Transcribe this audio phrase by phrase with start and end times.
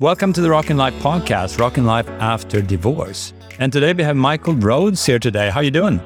[0.00, 3.34] Welcome to the Rockin' Life podcast, Rockin' Life After Divorce.
[3.58, 5.50] And today we have Michael Rhodes here today.
[5.50, 6.00] How you doing?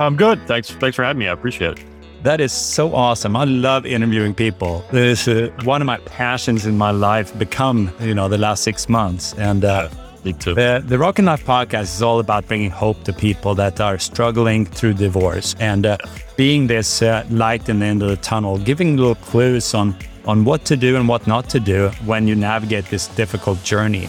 [0.00, 0.44] I'm good.
[0.48, 0.72] Thanks.
[0.72, 1.28] Thanks for having me.
[1.28, 1.84] I appreciate it.
[2.24, 3.36] That is so awesome.
[3.36, 4.84] I love interviewing people.
[4.90, 8.64] This is uh, one of my passions in my life become, you know, the last
[8.64, 9.32] six months.
[9.34, 9.90] And uh,
[10.24, 10.54] Me too.
[10.54, 14.66] the, the Rockin' Life podcast is all about bringing hope to people that are struggling
[14.66, 15.98] through divorce and uh,
[16.36, 20.44] being this uh, light in the end of the tunnel, giving little clues on, on
[20.44, 24.08] what to do and what not to do when you navigate this difficult journey.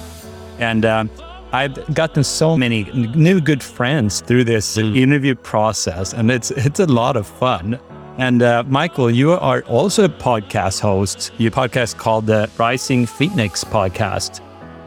[0.60, 1.10] And um,
[1.52, 2.84] I've gotten so many
[3.16, 7.80] new good friends through this interview process, and it's it's a lot of fun.
[8.18, 11.32] And uh, Michael, you are also a podcast host.
[11.38, 14.42] Your podcast called the Rising Phoenix Podcast,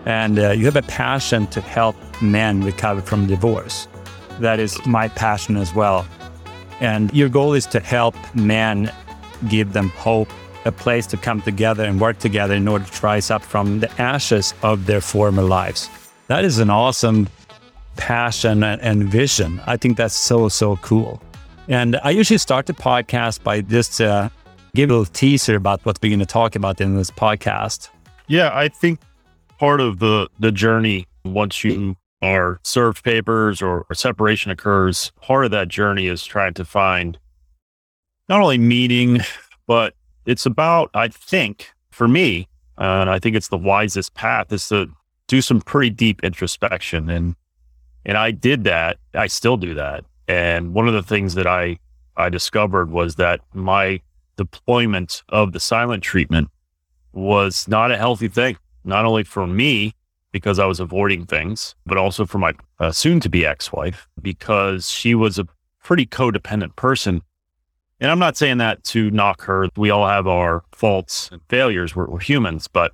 [0.05, 3.89] and uh, you have a passion to help men recover from divorce.
[4.41, 6.07] That is my passion as well.
[6.81, 8.93] And your goal is to help men,
[9.49, 10.29] give them hope,
[10.65, 13.91] a place to come together and work together in order to rise up from the
[14.01, 15.89] ashes of their former lives.
[16.27, 17.29] That is an awesome
[17.97, 19.61] passion and, vision.
[19.67, 21.23] I think that's so, so cool.
[21.69, 24.29] And I usually start the podcast by just uh,
[24.75, 27.89] give a little teaser about what we're going to talk about in this podcast.
[28.27, 29.01] Yeah, I think
[29.59, 35.45] part of the the journey once you are served papers or, or separation occurs, part
[35.45, 37.19] of that journey is trying to find
[38.29, 39.21] not only meaning,
[39.67, 39.95] but
[40.31, 44.69] it's about I think for me, uh, and I think it's the wisest path is
[44.69, 44.87] to
[45.27, 47.35] do some pretty deep introspection and
[48.07, 48.99] and I did that.
[49.15, 50.05] I still do that.
[50.27, 51.79] And one of the things that I
[52.17, 54.01] I discovered was that my
[54.37, 56.49] deployment of the silent treatment
[57.13, 59.95] was not a healthy thing, not only for me
[60.33, 64.09] because I was avoiding things, but also for my uh, soon to be ex wife
[64.23, 65.47] because she was a
[65.83, 67.23] pretty codependent person.
[68.01, 69.69] And I'm not saying that to knock her.
[69.77, 71.95] We all have our faults and failures.
[71.95, 72.93] We're, we're humans, but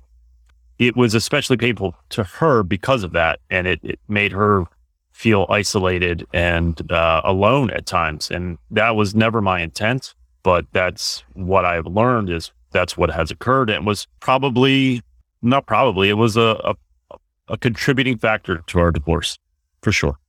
[0.79, 3.39] it was especially painful to her because of that.
[3.49, 4.65] And it, it made her
[5.11, 8.29] feel isolated and uh, alone at times.
[8.29, 10.13] And that was never my intent,
[10.43, 13.69] but that's what I've learned is that's what has occurred.
[13.69, 15.01] And was probably,
[15.41, 16.75] not probably, it was a, a,
[17.47, 19.39] a contributing factor to our divorce
[19.81, 20.19] for sure.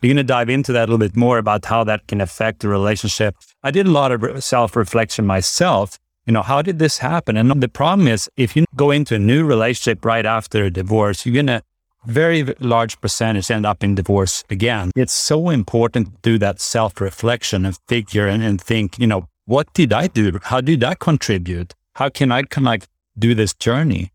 [0.00, 2.60] We're going to dive into that a little bit more about how that can affect
[2.60, 3.36] the relationship.
[3.62, 5.98] I did a lot of self reflection myself.
[6.26, 7.36] You know, how did this happen?
[7.36, 11.24] And the problem is, if you go into a new relationship right after a divorce,
[11.24, 11.62] you're going to
[12.06, 14.90] very large percentage end up in divorce again.
[14.94, 19.28] It's so important to do that self reflection and figure and, and think, you know,
[19.46, 20.38] what did I do?
[20.42, 21.74] How did I contribute?
[21.94, 22.88] How can I kind of
[23.18, 24.12] do this journey?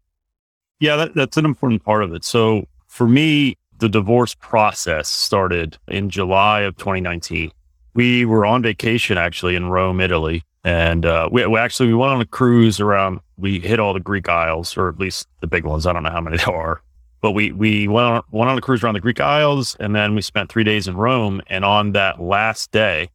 [0.80, 2.24] Yeah, that, that's an important part of it.
[2.24, 7.52] So for me, the divorce process started in July of 2019.
[7.94, 10.42] We were on vacation actually in Rome, Italy.
[10.64, 13.20] And uh, we, we actually we went on a cruise around.
[13.38, 15.86] We hit all the Greek Isles, or at least the big ones.
[15.86, 16.82] I don't know how many there are,
[17.20, 20.16] but we we went on, went on a cruise around the Greek Isles, and then
[20.16, 21.42] we spent three days in Rome.
[21.48, 23.10] And on that last day,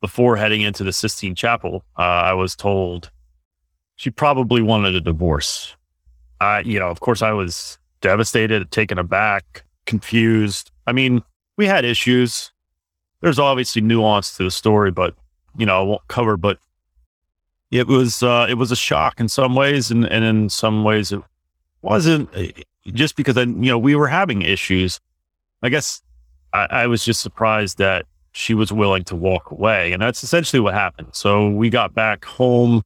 [0.00, 3.12] before heading into the Sistine Chapel, uh, I was told
[3.94, 5.76] she probably wanted a divorce.
[6.40, 10.70] I, you know, of course, I was devastated, taken aback, confused.
[10.86, 11.22] I mean,
[11.56, 12.52] we had issues.
[13.20, 15.14] There's obviously nuance to the story, but
[15.56, 16.36] you know, I won't cover.
[16.36, 16.58] But
[17.70, 21.12] it was uh, it was a shock in some ways, and, and in some ways
[21.12, 21.20] it
[21.82, 22.34] wasn't.
[22.36, 22.44] uh,
[22.86, 25.00] Just because I, you know, we were having issues.
[25.62, 26.02] I guess
[26.52, 30.58] I, I was just surprised that she was willing to walk away, and that's essentially
[30.60, 31.08] what happened.
[31.12, 32.82] So we got back home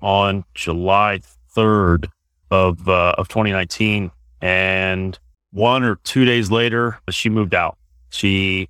[0.00, 2.08] on July third
[2.50, 4.10] of uh, of 2019,
[4.40, 5.18] and
[5.50, 7.76] one or two days later, she moved out.
[8.10, 8.68] She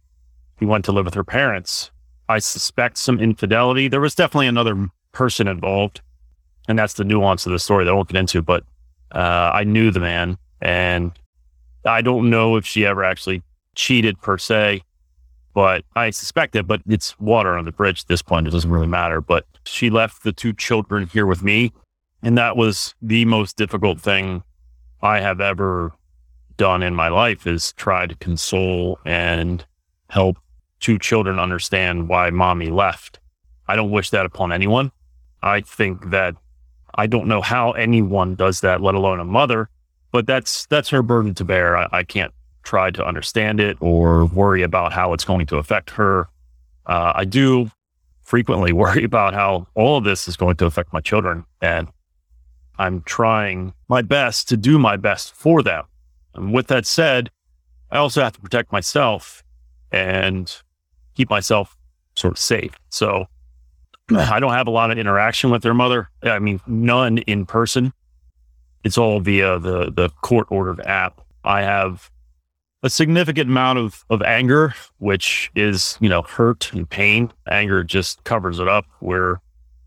[0.59, 1.91] she went to live with her parents.
[2.29, 3.89] I suspect some infidelity.
[3.89, 6.01] There was definitely another person involved,
[6.69, 8.43] and that's the nuance of the story that I won't get into.
[8.43, 8.65] But
[9.13, 11.13] uh, I knew the man, and
[11.85, 13.43] I don't know if she ever actually
[13.75, 14.83] cheated per se,
[15.55, 16.67] but I suspect it.
[16.67, 18.47] But it's water on the bridge at this point.
[18.47, 19.21] It doesn't really matter.
[19.21, 21.73] But she left the two children here with me,
[22.23, 24.43] and that was the most difficult thing
[25.01, 25.93] I have ever
[26.59, 29.65] done in my life is try to console and
[30.11, 30.37] help
[30.81, 33.19] two children understand why mommy left.
[33.67, 34.93] I don't wish that upon anyone.
[35.43, 36.35] I think that
[36.95, 39.71] I don't know how anyone does that, let alone a mother,
[40.13, 41.77] but that's that's her burden to bear.
[41.77, 42.33] I, I can't
[42.65, 46.29] try to understand it or worry about how it's going to affect her.
[46.87, 47.71] Uh, I do
[48.23, 51.89] frequently worry about how all of this is going to affect my children, and
[52.79, 55.85] I'm trying my best to do my best for them.
[56.39, 57.31] And with that said,
[57.91, 59.43] I also have to protect myself
[59.91, 60.55] and
[61.15, 61.77] keep myself
[62.15, 62.75] sort of safe.
[62.91, 63.27] So
[64.17, 66.09] I don't have a lot of interaction with their mother.
[66.23, 67.93] I mean, none in person.
[68.85, 71.21] it's all via the, the court ordered app.
[71.45, 72.11] I have
[72.83, 77.33] a significant amount of, of anger, which is, you know, hurt and pain.
[77.51, 78.87] Anger just covers it up.
[79.01, 79.41] Where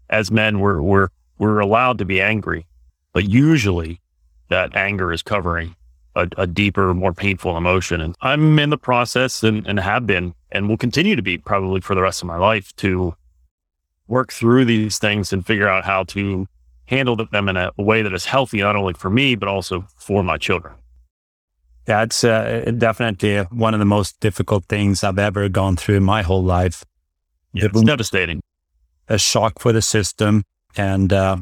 [0.10, 1.08] as men, we're, we're,
[1.38, 2.66] we're allowed to be angry,
[3.14, 4.02] but usually
[4.50, 5.76] that anger is covering
[6.16, 8.02] a, a, deeper, more painful emotion.
[8.02, 11.82] And I'm in the process and, and have been and will continue to be probably
[11.82, 13.16] for the rest of my life to
[14.08, 16.48] work through these things and figure out how to
[16.86, 20.24] handle them in a way that is healthy, not only for me, but also for
[20.24, 20.74] my children.
[21.86, 26.22] That's uh, definitely one of the most difficult things I've ever gone through in my
[26.22, 26.86] whole life.
[27.54, 28.42] Yeah, it's devastating.
[29.08, 30.44] A shock for the system.
[30.76, 31.38] And uh,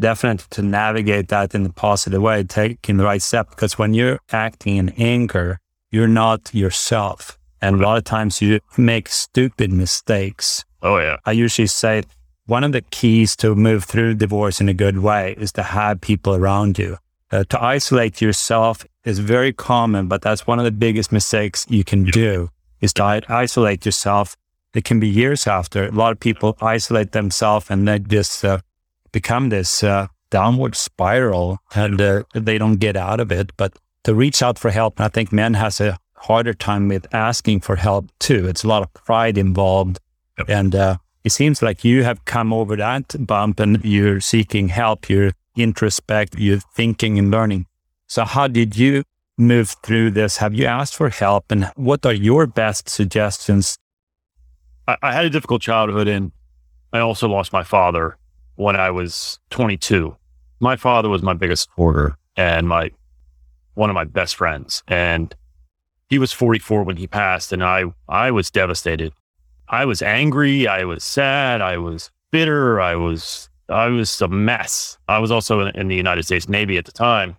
[0.00, 3.50] definitely to navigate that in a positive way, taking the right step.
[3.50, 5.58] Because when you're acting in anger,
[5.90, 7.38] you're not yourself.
[7.60, 10.64] And a lot of times you make stupid mistakes.
[10.82, 11.16] Oh, yeah.
[11.24, 12.02] I usually say
[12.46, 16.00] one of the keys to move through divorce in a good way is to have
[16.00, 16.98] people around you.
[17.32, 21.82] Uh, to isolate yourself is very common, but that's one of the biggest mistakes you
[21.82, 22.50] can do
[22.80, 24.36] is to isolate yourself.
[24.74, 25.86] It can be years after.
[25.86, 28.58] A lot of people isolate themselves and they just uh,
[29.16, 33.50] become this uh, downward spiral and uh, they don't get out of it.
[33.56, 35.98] But to reach out for help, I think men has a
[36.28, 38.46] harder time with asking for help too.
[38.46, 39.98] It's a lot of pride involved.
[40.36, 40.50] Yep.
[40.50, 45.08] And uh, it seems like you have come over that bump and you're seeking help.
[45.08, 47.64] You're introspect, you're thinking and learning.
[48.08, 49.02] So how did you
[49.38, 50.36] move through this?
[50.36, 51.50] Have you asked for help?
[51.50, 53.78] And what are your best suggestions?
[54.86, 56.32] I, I had a difficult childhood and
[56.92, 58.18] I also lost my father
[58.56, 60.16] when I was 22.
[60.60, 62.90] My father was my biggest supporter and my
[63.74, 64.82] one of my best friends.
[64.88, 65.34] And
[66.08, 69.12] he was 44 when he passed, and I I was devastated.
[69.68, 70.66] I was angry.
[70.66, 71.60] I was sad.
[71.60, 72.80] I was bitter.
[72.80, 74.98] I was I was a mess.
[75.08, 77.36] I was also in, in the United States Navy at the time,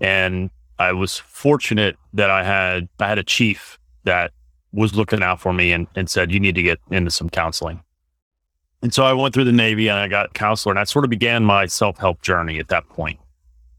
[0.00, 4.32] and I was fortunate that I had I had a chief that
[4.72, 7.82] was looking out for me and, and said you need to get into some counseling.
[8.82, 11.10] And so I went through the Navy and I got counselor, and I sort of
[11.10, 13.18] began my self help journey at that point.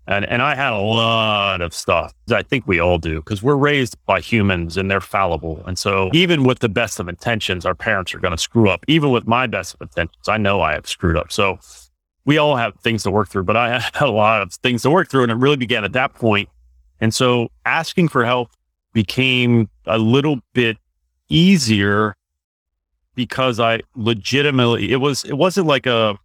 [0.07, 2.13] And, and I had a lot of stuff.
[2.31, 5.63] I think we all do because we're raised by humans and they're fallible.
[5.67, 8.83] And so even with the best of intentions, our parents are going to screw up.
[8.87, 11.31] Even with my best of intentions, I know I have screwed up.
[11.31, 11.59] So
[12.25, 14.89] we all have things to work through, but I had a lot of things to
[14.89, 15.23] work through.
[15.23, 16.49] And it really began at that point.
[16.99, 18.49] And so asking for help
[18.93, 20.77] became a little bit
[21.29, 22.15] easier
[23.19, 26.17] because I legitimately, it was, it wasn't like a,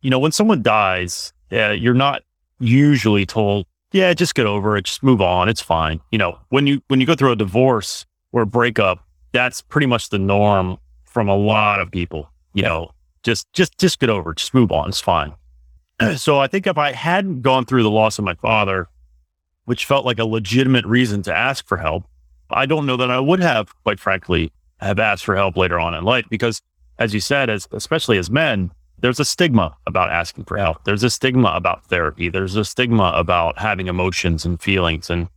[0.00, 2.22] you know, when someone dies, yeah, you're not
[2.60, 6.00] usually told, yeah, just get over it, just move on, it's fine.
[6.12, 9.88] You know, when you when you go through a divorce or a breakup, that's pretty
[9.88, 12.30] much the norm from a lot of people.
[12.54, 12.92] You know,
[13.24, 15.34] just just just get over it, just move on, it's fine.
[16.16, 18.86] So I think if I hadn't gone through the loss of my father,
[19.64, 22.04] which felt like a legitimate reason to ask for help,
[22.50, 25.94] I don't know that I would have, quite frankly, have asked for help later on
[25.94, 26.60] in life because
[26.98, 30.84] as you said, as especially as men, there's a stigma about asking for help.
[30.84, 32.28] There's a stigma about therapy.
[32.28, 35.10] There's a stigma about having emotions and feelings.
[35.10, 35.28] And,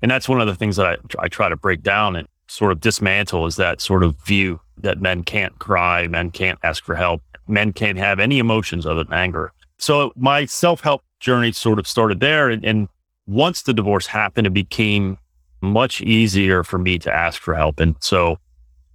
[0.00, 2.70] and that's one of the things that I, I try to break down and sort
[2.70, 6.94] of dismantle is that sort of view that men can't cry, men can't ask for
[6.94, 9.52] help, men can't have any emotions other than anger.
[9.78, 12.48] So my self help journey sort of started there.
[12.48, 12.88] And, and
[13.26, 15.18] once the divorce happened, it became
[15.60, 17.80] much easier for me to ask for help.
[17.80, 18.38] And so,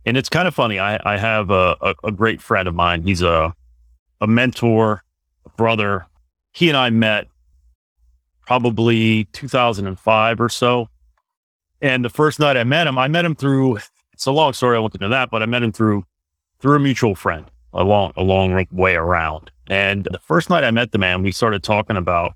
[0.05, 0.79] and it's kind of funny.
[0.79, 3.03] I, I have a, a, a great friend of mine.
[3.03, 3.53] He's a
[4.21, 5.03] a mentor,
[5.45, 6.05] a brother.
[6.53, 7.27] He and I met
[8.45, 10.89] probably 2005 or so.
[11.81, 13.77] And the first night I met him, I met him through,
[14.11, 14.75] it's a long story.
[14.75, 16.05] I won't get into that, but I met him through,
[16.59, 19.51] through a mutual friend a long, a long way around.
[19.67, 22.33] And the first night I met the man, we started talking about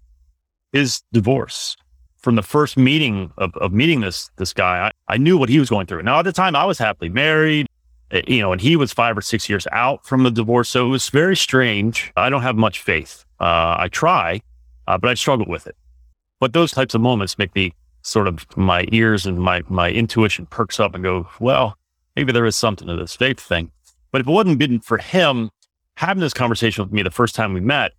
[0.71, 1.75] his divorce.
[2.23, 5.59] From the first meeting of, of meeting this, this guy, I, I knew what he
[5.59, 6.03] was going through.
[6.03, 7.67] Now at the time I was happily married.
[8.11, 10.69] Eh, you know, and he was five or six years out from the divorce.
[10.69, 12.11] So it was very strange.
[12.15, 13.25] I don't have much faith.
[13.39, 14.41] Uh, I try,
[14.87, 15.75] uh, but I struggle with it.
[16.39, 20.45] But those types of moments make me sort of my ears and my, my intuition
[20.45, 21.77] perks up and go, well,
[22.15, 23.71] maybe there is something to this faith thing.
[24.11, 25.49] But if it wasn't been for him
[25.95, 27.93] having this conversation with me the first time we met,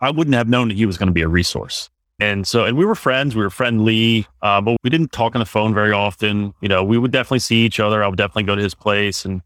[0.00, 1.88] I wouldn't have known that he was going to be a resource.
[2.20, 5.40] And so, and we were friends, we were friendly, uh, but we didn't talk on
[5.40, 6.54] the phone very often.
[6.60, 8.04] You know, we would definitely see each other.
[8.04, 9.42] I would definitely go to his place and,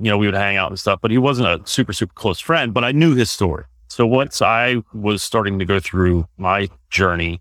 [0.00, 2.40] you know, we would hang out and stuff, but he wasn't a super, super close
[2.40, 3.64] friend, but I knew his story.
[3.88, 7.40] So once I was starting to go through my journey,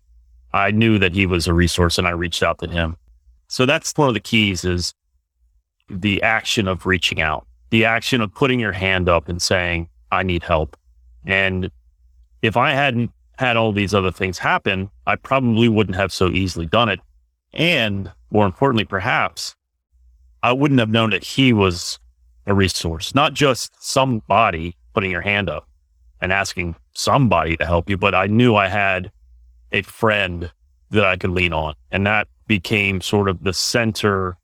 [0.54, 2.98] I knew that he was a resource and I reached out to him.
[3.48, 4.94] So that's one of the keys is
[5.90, 10.24] the action of reaching out, the action of putting your hand up and saying, I
[10.24, 10.78] need help.
[11.26, 11.70] And
[12.42, 16.66] if I hadn't had all these other things happen, I probably wouldn't have so easily
[16.66, 17.00] done it.
[17.54, 19.56] And more importantly, perhaps
[20.44, 22.00] I wouldn't have known that he was
[22.46, 25.68] a resource, not just somebody putting your hand up
[26.22, 29.12] and asking somebody to help you, but I knew I had
[29.72, 30.52] a friend
[30.92, 31.76] that I could lean on.
[31.92, 34.38] And that became sort of the center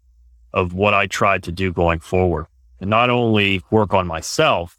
[0.53, 2.47] of what I tried to do going forward.
[2.79, 4.77] And not only work on myself,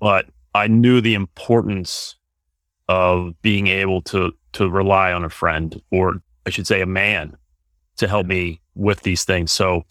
[0.00, 2.16] but I knew the importance
[2.92, 7.34] of being able to to rely on a friend or I should say a man
[7.96, 9.50] to help me with these things.
[9.50, 9.84] So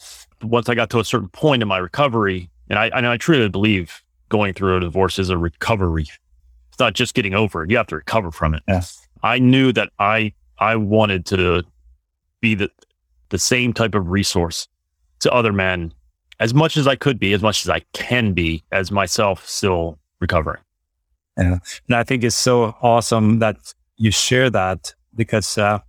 [0.43, 3.49] once I got to a certain point in my recovery, and I, and I truly
[3.49, 6.03] believe going through a divorce is a recovery.
[6.69, 7.71] It's not just getting over it.
[7.71, 8.61] You have to recover from it.
[8.67, 9.07] Yes.
[9.23, 11.63] I knew that I I wanted to
[12.39, 12.69] be the
[13.29, 14.67] the same type of resource
[15.21, 15.91] to other men
[16.39, 19.97] as much as I could be, as much as I can be, as myself still
[20.19, 20.61] recovering.
[21.37, 21.59] Yeah.
[21.87, 23.57] And I think it's so awesome that
[23.97, 25.79] you share that because uh,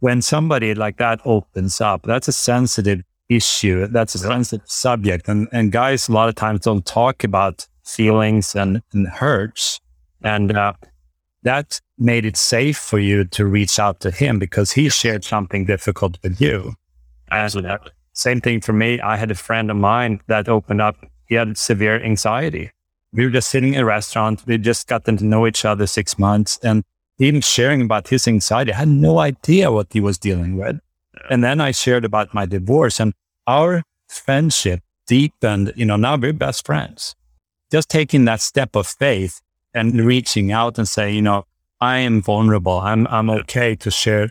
[0.00, 3.86] when somebody like that opens up, that's a sensitive issue.
[3.86, 5.28] That's a sensitive subject.
[5.28, 9.80] And, and guys, a lot of times don't talk about feelings and, and hurts.
[10.22, 10.74] And uh,
[11.42, 15.64] that made it safe for you to reach out to him because he shared something
[15.66, 16.74] difficult with you.
[17.30, 17.90] Absolutely.
[18.12, 19.00] Same thing for me.
[19.00, 20.96] I had a friend of mine that opened up.
[21.26, 22.70] He had severe anxiety.
[23.14, 24.44] We were just sitting in a restaurant.
[24.44, 26.82] We just gotten to know each other six months and
[27.18, 28.72] even sharing about his anxiety.
[28.72, 30.80] I had no idea what he was dealing with.
[31.30, 33.14] And then I shared about my divorce and
[33.46, 35.72] our friendship deepened.
[35.76, 37.14] You know, now we're best friends.
[37.70, 39.40] Just taking that step of faith
[39.72, 41.44] and reaching out and saying, you know,
[41.80, 42.80] I am vulnerable.
[42.80, 44.30] I'm, I'm okay to share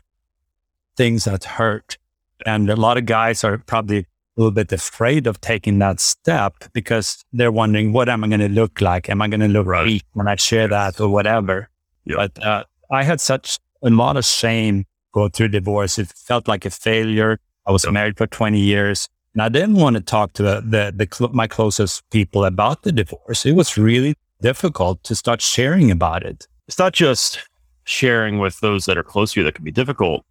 [0.98, 1.98] things that hurt.
[2.46, 6.56] And a lot of guys are probably a little bit afraid of taking that step
[6.74, 9.10] because they're wondering, what am I going to look like?
[9.10, 9.86] Am I going to look right.
[9.86, 11.70] weak when I share that or whatever?
[12.06, 16.00] But uh, I had such a lot of shame go through divorce.
[16.00, 17.40] It felt like a failure.
[17.66, 20.94] I was married for 20 years and I didn't want to talk to the, the,
[20.96, 23.46] the cl- my closest people about the divorce.
[23.46, 26.48] It was really difficult to start sharing about it.
[26.68, 27.40] It's not just
[27.84, 30.26] sharing with those that are close to you that can be difficult.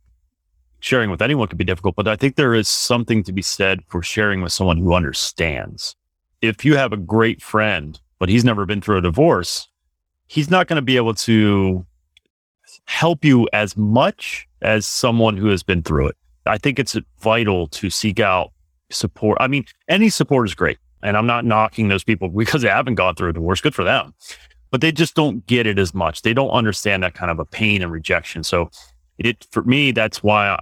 [0.82, 3.84] Sharing with anyone can be difficult, but I think there is something to be said
[3.86, 5.94] for sharing with someone who understands.
[6.40, 9.68] If you have a great friend, but he's never been through a divorce,
[10.26, 11.86] he's not going to be able to
[12.86, 16.16] help you as much as someone who has been through it.
[16.46, 18.50] I think it's vital to seek out
[18.90, 19.38] support.
[19.40, 20.78] I mean, any support is great.
[21.00, 23.60] And I'm not knocking those people because they haven't gone through a divorce.
[23.60, 24.14] Good for them.
[24.72, 26.22] But they just don't get it as much.
[26.22, 28.42] They don't understand that kind of a pain and rejection.
[28.42, 28.68] So
[29.18, 30.58] it for me, that's why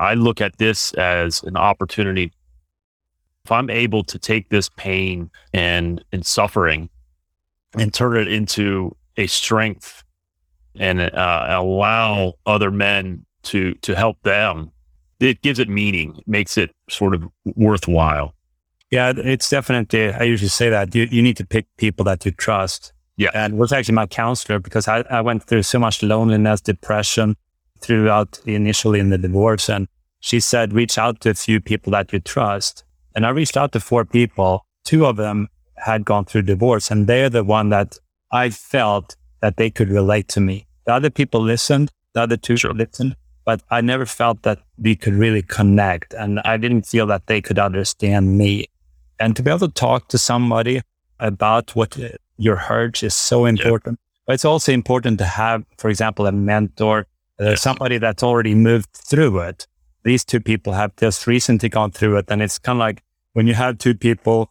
[0.00, 2.32] I, look at this as an opportunity.
[3.44, 6.90] If I'm able to take this pain and and suffering
[7.78, 10.04] and turn it into a strength
[10.78, 14.70] and uh, allow other men to to help them,
[15.20, 17.24] it gives it meaning, it makes it sort of
[17.56, 18.34] worthwhile.
[18.90, 20.12] Yeah, it's definitely.
[20.12, 22.92] I usually say that you, you need to pick people that you trust.
[23.16, 27.36] Yeah, and was actually my counselor because I, I went through so much loneliness, depression
[27.80, 29.88] throughout initially in the divorce, and
[30.20, 32.84] she said reach out to a few people that you trust.
[33.14, 34.64] And I reached out to four people.
[34.84, 37.98] Two of them had gone through divorce, and they're the one that
[38.30, 40.66] I felt that they could relate to me.
[40.86, 41.90] The other people listened.
[42.12, 42.74] The other two sure.
[42.74, 47.26] listened, but I never felt that we could really connect, and I didn't feel that
[47.26, 48.66] they could understand me.
[49.20, 50.82] And to be able to talk to somebody
[51.20, 51.96] about what
[52.36, 54.00] your hurt is so important.
[54.26, 57.06] But it's also important to have, for example, a mentor,
[57.40, 59.66] uh, somebody that's already moved through it.
[60.04, 62.26] These two people have just recently gone through it.
[62.28, 64.50] And it's kind of like when you have two people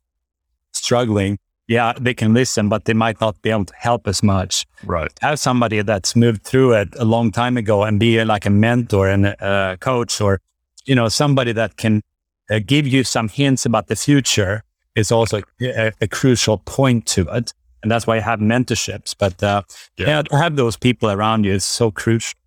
[0.72, 4.66] struggling, yeah, they can listen, but they might not be able to help as much.
[4.84, 5.12] Right.
[5.22, 9.08] Have somebody that's moved through it a long time ago and be like a mentor
[9.08, 10.42] and a coach or,
[10.86, 12.02] you know, somebody that can
[12.50, 14.64] uh, give you some hints about the future
[14.96, 17.54] is also a, a, crucial point to it.
[17.84, 19.14] And that's why I have mentorships.
[19.18, 19.62] But uh,
[19.98, 20.08] yeah.
[20.08, 22.39] yeah, to have those people around you is so crucial.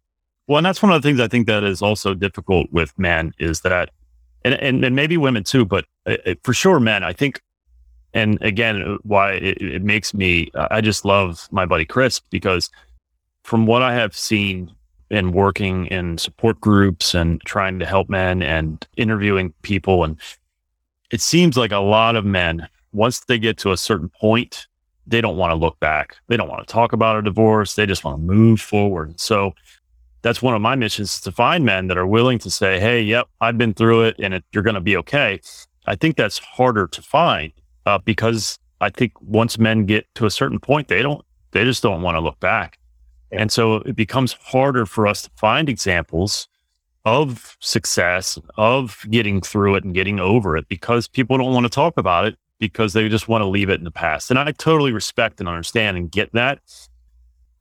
[0.47, 3.33] Well, and that's one of the things I think that is also difficult with men
[3.39, 3.91] is that,
[4.45, 7.41] and, and, and maybe women too, but uh, uh, for sure, men, I think,
[8.13, 12.71] and again, uh, why it, it makes me, I just love my buddy Chris because
[13.45, 14.73] from what I have seen
[15.11, 20.19] in working in support groups and trying to help men and interviewing people and
[21.13, 24.67] it seems like a lot of men, once they get to a certain point,
[25.07, 26.17] they don't want to look back.
[26.29, 27.75] They don't want to talk about a divorce.
[27.75, 29.21] They just want to move forward.
[29.21, 29.53] So
[30.23, 33.29] that's one of my missions to find men that are willing to say, Hey, yep,
[33.41, 35.41] I've been through it and it, you're going to be okay.
[35.87, 37.53] I think that's harder to find
[37.87, 41.83] uh, because I think once men get to a certain point, they don't, they just
[41.83, 42.79] don't want to look back.
[43.31, 46.49] And so it becomes harder for us to find examples
[47.05, 51.71] of success, of getting through it and getting over it because people don't want to
[51.71, 54.31] talk about it because they just want to leave it in the past.
[54.31, 56.61] And I totally respect and understand and get that.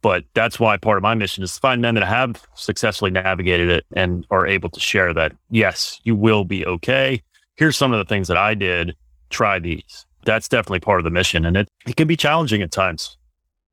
[0.02, 3.70] But that's why part of my mission is to find men that have successfully navigated
[3.70, 7.22] it and are able to share that, yes, you will be okay.
[7.56, 8.96] Here's some of the things that I did.
[9.30, 10.06] Try these.
[10.26, 11.46] That's definitely part of the mission.
[11.46, 13.18] And it, it can be challenging at times.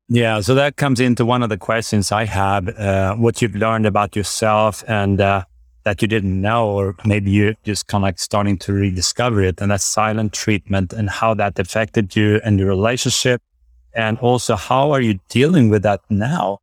[0.07, 0.39] Yeah.
[0.41, 4.15] So that comes into one of the questions I have uh, what you've learned about
[4.15, 5.43] yourself and uh,
[5.83, 9.61] that you didn't know, or maybe you're just kind of like starting to rediscover it.
[9.61, 13.41] And that's silent treatment and how that affected you and your relationship
[13.99, 16.61] and also, how are you dealing with that now?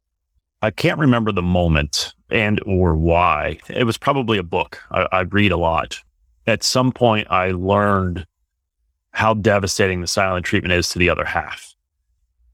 [0.62, 3.58] I can't remember the moment and or why.
[3.68, 4.80] It was probably a book.
[4.90, 6.00] I, I read a lot.
[6.46, 8.26] At some point, I learned
[9.10, 11.74] how devastating the silent treatment is to the other half.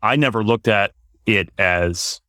[0.02, 0.94] I never looked at
[1.26, 2.20] it as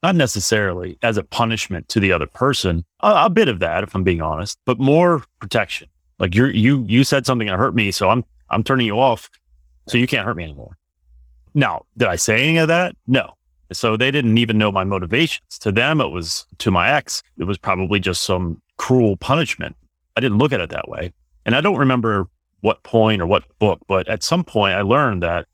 [0.00, 2.84] not necessarily as a punishment to the other person.
[3.00, 5.88] A, a, bit of that, if I'm being honest, but more protection.
[6.20, 9.28] Like you you you said something that hurt me, so I'm I'm turning you off,
[9.88, 10.76] so you can't hurt me anymore.
[11.54, 12.96] Now, did I say any of that?
[13.06, 13.34] No.
[13.72, 15.58] So they didn't even know my motivations.
[15.60, 19.76] To them, it was to my ex, it was probably just some cruel punishment.
[20.16, 21.12] I didn't look at it that way.
[21.46, 22.26] And I don't remember
[22.60, 25.46] what point or what book, but at some point I learned that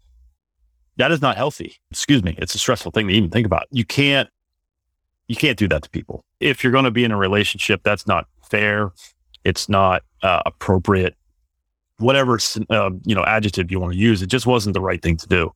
[0.97, 1.77] that is not healthy.
[1.91, 2.35] Excuse me.
[2.39, 3.67] It's a stressful thing to even think about.
[3.71, 4.29] You can't,
[5.29, 6.25] you can't do that to people.
[6.41, 8.93] If you're going to be in a relationship, that's not fair.
[9.45, 11.15] It's not uh, appropriate.
[11.99, 12.39] Whatever,
[12.71, 15.27] uh, you know, adjective you want to use, it just wasn't the right thing to
[15.27, 15.53] do.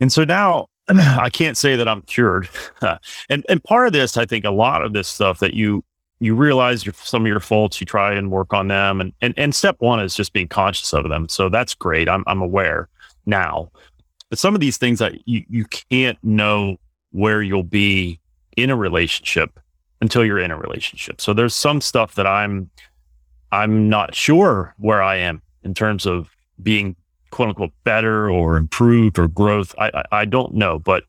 [0.00, 2.48] And so now I can't say that I'm cured.
[3.28, 5.84] and and part of this, I think a lot of this stuff that you
[6.22, 9.00] you realize your, some of your faults, you try and work on them.
[9.00, 11.28] And, and and step one is just being conscious of them.
[11.28, 12.08] So that's great.
[12.08, 12.88] I'm I'm aware
[13.26, 13.70] now.
[14.28, 16.76] But some of these things that you, you can't know
[17.10, 18.20] where you'll be
[18.56, 19.58] in a relationship
[20.00, 21.20] until you're in a relationship.
[21.20, 22.70] So there's some stuff that I'm
[23.52, 26.30] I'm not sure where I am in terms of
[26.62, 26.96] being
[27.30, 29.74] quote unquote better or improved or growth.
[29.78, 31.04] I, I, I don't know, but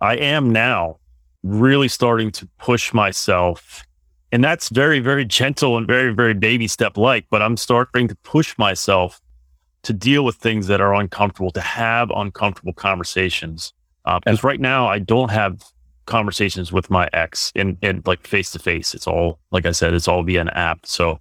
[0.00, 0.98] I am now
[1.42, 3.84] really starting to push myself.
[4.32, 8.16] And that's very, very gentle and very, very baby step like, but I'm starting to
[8.16, 9.20] push myself
[9.82, 13.72] to deal with things that are uncomfortable, to have uncomfortable conversations.
[14.04, 15.62] Uh, because right now I don't have
[16.06, 18.94] conversations with my ex in, in like face to face.
[18.94, 20.86] It's all, like I said, it's all via an app.
[20.86, 21.18] So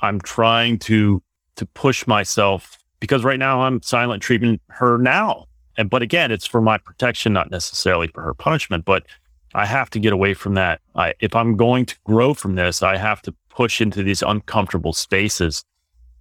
[0.00, 1.22] I'm trying to,
[1.56, 5.46] to push myself because right now I'm silent treating her now.
[5.76, 8.84] And but again, it's for my protection, not necessarily for her punishment.
[8.84, 9.06] But
[9.54, 10.80] I have to get away from that.
[10.94, 14.92] I, if I'm going to grow from this, I have to push into these uncomfortable
[14.92, 15.64] spaces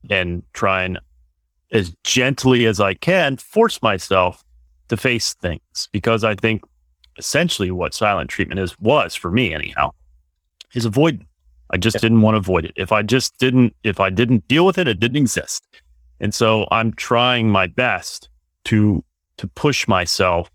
[0.10, 1.00] and try and
[1.72, 4.44] as gently as I can force myself
[4.88, 6.62] to face things because I think
[7.18, 9.92] essentially what silent treatment is was for me anyhow
[10.74, 11.26] is avoid.
[11.70, 12.02] I just yeah.
[12.02, 12.72] didn't want to avoid it.
[12.76, 15.64] If I just didn't, if I didn't deal with it, it didn't exist.
[16.20, 18.30] And so I'm trying my best
[18.66, 19.04] to
[19.38, 20.50] to push myself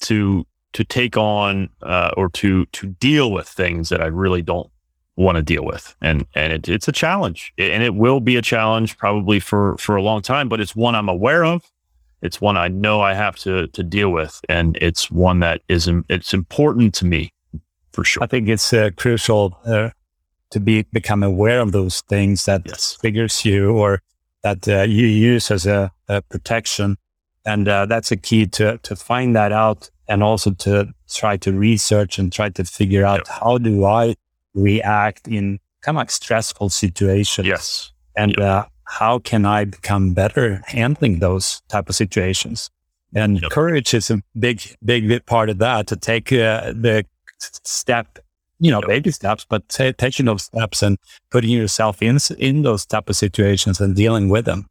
[0.00, 4.70] to to take on uh, or to to deal with things that I really don't
[5.16, 8.42] want to deal with, and and it, it's a challenge, and it will be a
[8.42, 10.48] challenge probably for for a long time.
[10.48, 11.70] But it's one I'm aware of.
[12.22, 15.90] It's one I know I have to to deal with, and it's one that is
[16.08, 17.32] it's important to me
[17.92, 18.22] for sure.
[18.22, 19.90] I think it's uh, crucial uh,
[20.50, 22.96] to be become aware of those things that yes.
[23.00, 24.00] triggers you or
[24.42, 26.96] that uh, you use as a, a protection.
[27.44, 31.52] And uh, that's a key to, to find that out and also to try to
[31.52, 33.28] research and try to figure out yep.
[33.28, 34.14] how do I
[34.54, 37.46] react in kind of like stressful situations.
[37.46, 37.92] Yes.
[38.16, 38.40] And yep.
[38.40, 42.70] uh, how can I become better handling those type of situations?
[43.14, 43.50] And yep.
[43.50, 47.04] courage is a big, big, big part of that to take uh, the
[47.38, 48.18] step
[48.62, 50.96] you know, baby steps, but t- taking those steps and
[51.30, 54.68] putting yourself in in those type of situations and dealing with them.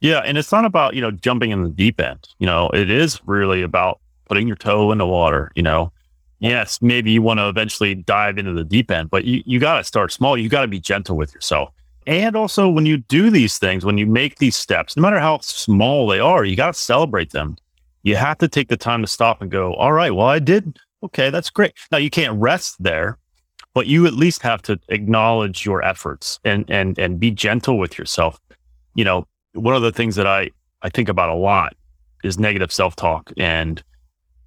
[0.00, 2.26] Yeah, and it's not about you know jumping in the deep end.
[2.38, 5.52] You know, it is really about putting your toe in the water.
[5.54, 5.92] You know,
[6.38, 9.76] yes, maybe you want to eventually dive into the deep end, but you you got
[9.76, 10.38] to start small.
[10.38, 11.68] You got to be gentle with yourself.
[12.06, 15.40] And also, when you do these things, when you make these steps, no matter how
[15.40, 17.56] small they are, you got to celebrate them.
[18.04, 20.78] You have to take the time to stop and go, all right, well, I did.
[21.02, 21.72] Okay, that's great.
[21.90, 23.18] Now, you can't rest there
[23.74, 27.98] but you at least have to acknowledge your efforts and and and be gentle with
[27.98, 28.40] yourself.
[28.94, 30.50] You know, one of the things that I
[30.82, 31.74] I think about a lot
[32.22, 33.82] is negative self-talk and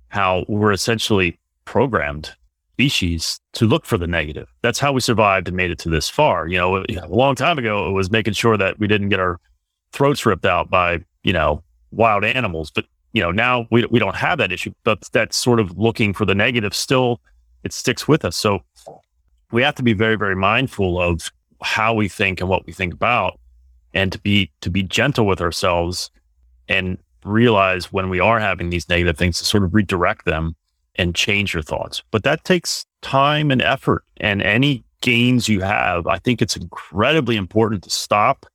[0.09, 2.33] how we're essentially programmed
[2.73, 4.47] species to look for the negative.
[4.61, 6.47] That's how we survived and made it to this far.
[6.47, 9.39] You know, a long time ago it was making sure that we didn't get our
[9.91, 14.15] throats ripped out by, you know, wild animals, but you know, now we, we don't
[14.15, 17.19] have that issue, but that sort of looking for the negative still,
[17.63, 18.35] it sticks with us.
[18.35, 18.61] So
[19.51, 21.31] we have to be very, very mindful of
[21.61, 23.39] how we think and what we think about
[23.93, 26.11] and to be, to be gentle with ourselves
[26.67, 30.55] and realize when we are having these negative things to sort of redirect them
[30.95, 32.03] and change your thoughts.
[32.11, 36.07] But that takes time and effort and any gains you have.
[36.07, 38.45] I think it's incredibly important to stop,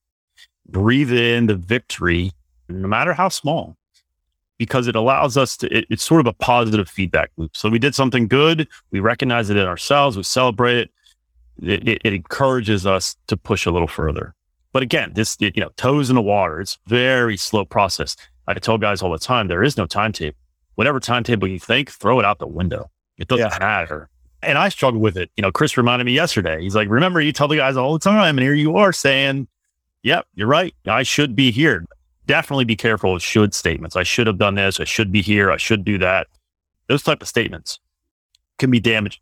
[0.69, 2.33] breathe in the victory,
[2.69, 3.77] no matter how small,
[4.63, 7.57] because it allows us to, it, it's sort of a positive feedback loop.
[7.57, 8.69] So we did something good.
[8.93, 10.17] We recognize it in ourselves.
[10.17, 10.91] We celebrate it.
[11.61, 14.37] It, it, it encourages us to push a little further.
[14.73, 16.61] But again, this, you know, toes in the water.
[16.61, 18.17] It's very slow process.
[18.47, 20.39] I tell guys all the time, there is no timetable.
[20.77, 22.89] Whatever timetable you think, throw it out the window.
[23.19, 23.59] It doesn't yeah.
[23.59, 24.11] matter.
[24.45, 25.29] And I struggle with it.
[25.37, 26.63] You know, Chris reminded me yesterday.
[26.63, 29.49] He's like, remember, you tell the guys all the time, and here you are saying,
[30.05, 30.73] yep, you're right.
[30.87, 31.85] I should be here.
[32.27, 33.97] Definitely be careful with should statements.
[33.97, 34.79] I should have done this.
[34.79, 35.51] I should be here.
[35.51, 36.29] I should do that.
[36.89, 37.81] Those type of statements
[38.59, 39.21] can be damaging.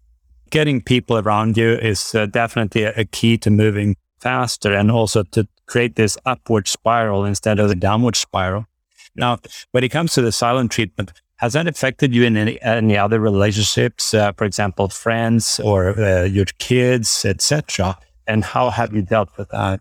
[0.51, 5.47] Getting people around you is uh, definitely a, key to moving faster and also to
[5.67, 8.67] create this upward spiral instead of the downward spiral.
[9.15, 9.39] Now,
[9.71, 13.19] when it comes to the silent treatment, has that affected you in any, any other
[13.19, 17.97] relationships, uh, for example, friends or uh, your kids, etc.?
[18.27, 19.81] And how have you dealt with that?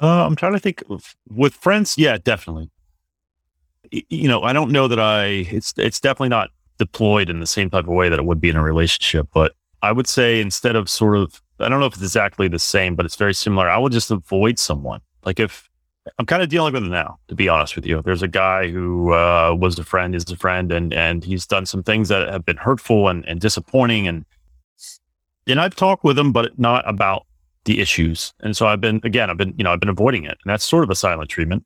[0.00, 0.82] Uh, I'm trying to think.
[1.28, 2.70] With friends, yeah, definitely.
[3.90, 5.24] You know, I don't know that I.
[5.50, 8.48] It's it's definitely not deployed in the same type of way that it would be
[8.48, 9.28] in a relationship.
[9.34, 12.58] But I would say instead of sort of, I don't know if it's exactly the
[12.58, 13.68] same, but it's very similar.
[13.68, 15.00] I would just avoid someone.
[15.24, 15.68] Like if
[16.18, 18.00] I'm kind of dealing with it now, to be honest with you.
[18.02, 21.66] There's a guy who uh, was a friend, is a friend, and and he's done
[21.66, 24.24] some things that have been hurtful and, and disappointing, and
[25.46, 27.26] and I've talked with him, but not about
[27.64, 28.32] the issues.
[28.40, 30.64] And so I've been again, I've been you know I've been avoiding it, and that's
[30.64, 31.64] sort of a silent treatment.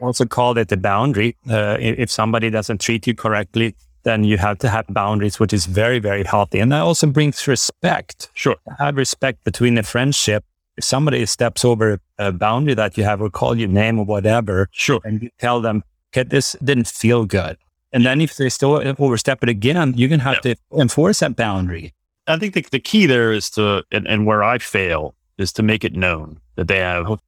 [0.00, 1.36] Also called it the boundary.
[1.48, 5.66] Uh, if somebody doesn't treat you correctly, then you have to have boundaries, which is
[5.66, 8.30] very very healthy, and that also brings respect.
[8.34, 10.44] Sure, have respect between the friendship
[10.76, 14.68] if somebody steps over a boundary that you have or call your name or whatever,
[14.72, 15.82] sure, and you tell them,
[16.12, 17.56] okay, this didn't feel good.
[17.92, 21.36] And then if they still overstep it again, you're going to have to enforce that
[21.36, 21.94] boundary.
[22.26, 25.62] I think the, the key there is to, and, and where I fail is to
[25.62, 27.20] make it known that they have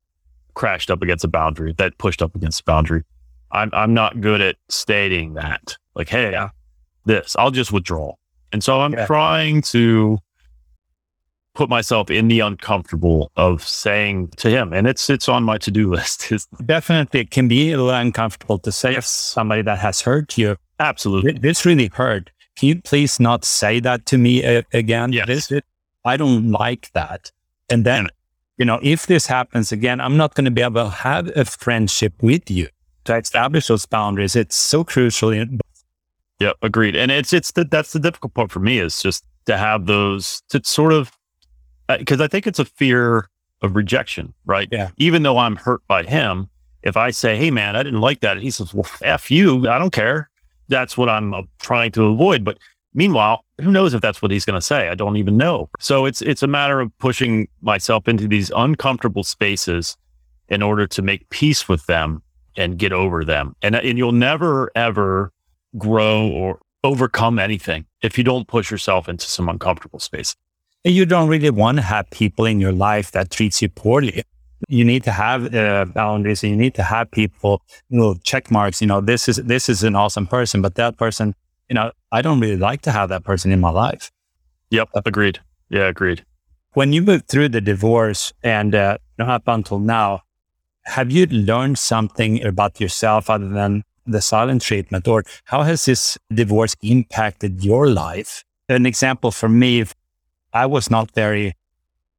[0.55, 3.05] crashed up against a boundary, that pushed up against a boundary.
[3.53, 5.77] I'm, I'm not good at stating that.
[5.95, 6.51] Like, hey, yeah.
[7.05, 8.15] this, I'll just withdraw.
[8.53, 9.07] And so I'm yeah.
[9.07, 10.19] trying to
[11.59, 15.71] put myself in the uncomfortable of saying to him, and it's it's on my to
[15.71, 16.33] do list.
[16.65, 19.11] Definitely, it can be a little uncomfortable to say yes.
[19.11, 20.57] somebody that has hurt you.
[20.79, 22.31] Absolutely, this really hurt.
[22.59, 25.13] Can you please not say that to me uh, again?
[25.13, 25.27] Yes.
[25.27, 25.65] This, it,
[26.05, 27.31] I don't like that.
[27.71, 28.09] And then,
[28.57, 31.45] you know, if this happens again, I'm not going to be able to have a
[31.45, 32.69] friendship with you
[33.05, 34.35] to establish those boundaries.
[34.35, 35.33] It's so crucial.
[36.41, 36.97] Yeah, agreed.
[36.97, 40.43] And it's it's the, that's the difficult part for me is just to have those
[40.49, 41.13] to sort of
[41.89, 43.29] because uh, I think it's a fear
[43.63, 44.69] of rejection, right?
[44.71, 44.91] Yeah.
[44.99, 46.49] Even though I'm hurt by him,
[46.83, 49.79] if I say, "Hey, man, I didn't like that," he says, "Well, f you, I
[49.79, 50.29] don't care."
[50.69, 52.45] That's what I'm uh, trying to avoid.
[52.45, 52.59] But
[52.95, 54.89] meanwhile, who knows if that's what he's going to say?
[54.89, 55.69] I don't even know.
[55.79, 59.97] So it's it's a matter of pushing myself into these uncomfortable spaces
[60.49, 62.23] in order to make peace with them
[62.57, 63.55] and get over them.
[63.63, 65.33] And and you'll never ever
[65.77, 70.35] grow or overcome anything if you don't push yourself into some uncomfortable space
[70.85, 74.23] you don't really want to have people in your life that treats you poorly.
[74.69, 76.43] You need to have uh, boundaries.
[76.43, 78.81] And you need to have people, you know, check marks.
[78.81, 81.35] You know, this is this is an awesome person, but that person,
[81.69, 84.11] you know, I don't really like to have that person in my life.
[84.71, 85.41] Yep, agreed.
[85.71, 86.25] Yeah, agreed.
[86.73, 90.23] When you moved through the divorce and uh, up until now,
[90.85, 96.17] have you learned something about yourself other than the silent treatment, or how has this
[96.33, 98.45] divorce impacted your life?
[98.69, 99.85] An example for me,
[100.53, 101.55] I was not very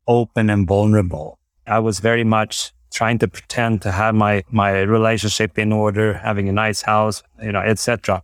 [0.07, 1.38] open and vulnerable.
[1.69, 6.49] I was very much trying to pretend to have my my relationship in order, having
[6.49, 8.21] a nice house, you know, etc.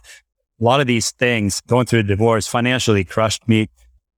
[0.60, 3.70] A lot of these things, going through a divorce, financially crushed me.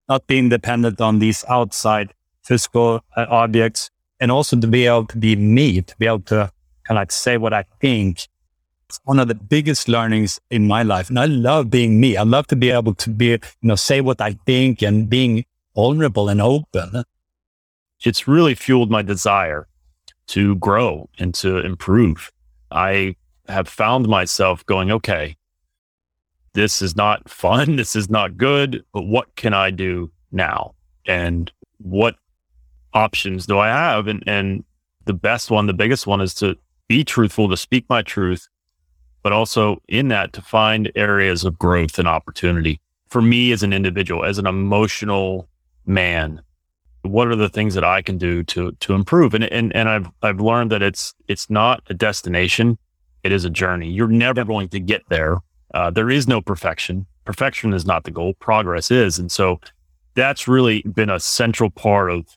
[0.09, 2.13] Not being dependent on these outside
[2.45, 6.53] physical uh, objects, and also to be able to be me, to be able to
[6.87, 8.29] kind of like say what I think.
[8.89, 12.17] It's one of the biggest learnings in my life, and I love being me.
[12.17, 15.45] I love to be able to be, you know, say what I think and being
[15.75, 17.03] vulnerable and open.
[18.05, 19.67] It's really fueled my desire
[20.29, 22.33] to grow and to improve.
[22.71, 23.17] I
[23.49, 25.37] have found myself going, okay,
[26.55, 27.77] this is not fun.
[27.77, 30.75] This is not good, but what can I do now?
[31.07, 32.17] And what
[32.93, 34.09] options do I have?
[34.09, 34.65] And, and
[35.05, 36.57] the best one, the biggest one is to
[36.89, 38.49] be truthful, to speak my truth,
[39.23, 43.73] but also in that to find areas of growth and opportunity for me as an
[43.73, 45.49] individual, as an emotional
[45.85, 46.43] man.
[47.07, 49.35] What are the things that I can do to to improve?
[49.35, 52.79] And and and I've I've learned that it's it's not a destination;
[53.23, 53.91] it is a journey.
[53.91, 55.39] You're never going to get there.
[55.75, 57.07] Uh, there is no perfection.
[57.25, 58.35] Perfection is not the goal.
[58.35, 59.61] Progress is, and so
[60.15, 62.37] that's really been a central part of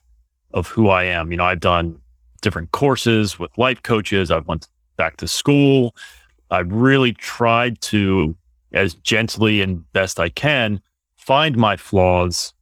[0.52, 1.30] of who I am.
[1.30, 2.00] You know, I've done
[2.42, 4.30] different courses with life coaches.
[4.30, 5.94] I've went back to school.
[6.50, 8.36] I've really tried to,
[8.72, 10.80] as gently and best I can,
[11.16, 12.52] find my flaws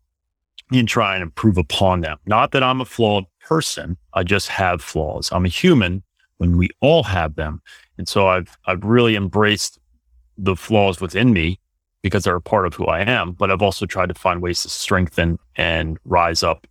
[0.71, 2.19] and try and improve upon them.
[2.27, 3.97] Not that I'm a flawed person.
[4.15, 5.31] I just have flaws.
[5.33, 6.03] I'm a human
[6.39, 7.63] when we all have them.
[7.97, 9.79] And so I've I've really embraced
[10.37, 11.59] the flaws within me
[12.03, 13.33] because they're a part of who I am.
[13.33, 16.67] But I've also tried to find ways to strengthen and rise up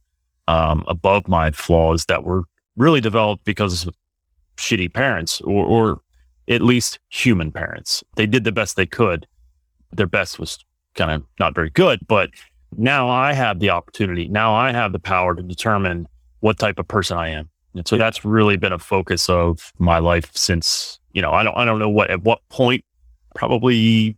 [0.48, 2.44] um, above my flaws that were
[2.78, 3.96] really developed because of
[4.56, 6.02] shitty parents or, or
[6.48, 8.04] at least human parents.
[8.16, 9.28] They did the best they could.
[9.92, 10.60] Their best was
[10.96, 12.30] kind of not very good, but
[12.76, 14.28] now I have the opportunity.
[14.28, 16.08] Now I have the power to determine
[16.42, 17.50] what type of person I am.
[17.74, 21.56] And so that's really been a focus of my life since, you know, I don't
[21.56, 22.84] I don't know what at what point,
[23.36, 24.18] probably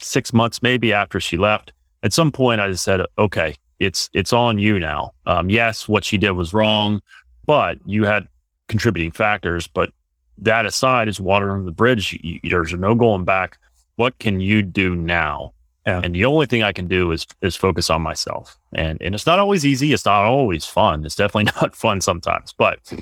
[0.00, 1.72] six months maybe after she left.
[2.02, 5.12] At some point I just said, okay, it's it's on you now.
[5.26, 7.00] Um, yes, what she did was wrong,
[7.46, 8.26] but you had
[8.68, 9.66] contributing factors.
[9.66, 9.90] But
[10.38, 12.18] that aside, is water under the bridge.
[12.22, 13.58] You, there's no going back.
[13.96, 15.52] What can you do now?
[15.86, 16.00] Yeah.
[16.02, 18.58] And the only thing I can do is is focus on myself.
[18.74, 19.92] And and it's not always easy.
[19.92, 21.04] It's not always fun.
[21.04, 22.92] It's definitely not fun sometimes, but